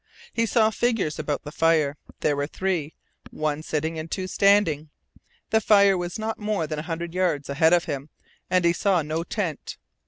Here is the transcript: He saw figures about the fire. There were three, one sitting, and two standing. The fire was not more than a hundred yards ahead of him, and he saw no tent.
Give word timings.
He 0.33 0.47
saw 0.47 0.71
figures 0.71 1.19
about 1.19 1.43
the 1.43 1.51
fire. 1.51 1.95
There 2.21 2.35
were 2.35 2.47
three, 2.47 2.95
one 3.29 3.61
sitting, 3.61 3.99
and 3.99 4.09
two 4.09 4.25
standing. 4.25 4.89
The 5.51 5.61
fire 5.61 5.95
was 5.95 6.17
not 6.17 6.39
more 6.39 6.65
than 6.65 6.79
a 6.79 6.89
hundred 6.89 7.13
yards 7.13 7.51
ahead 7.51 7.71
of 7.71 7.85
him, 7.85 8.09
and 8.49 8.65
he 8.65 8.73
saw 8.73 9.03
no 9.03 9.23
tent. 9.23 9.77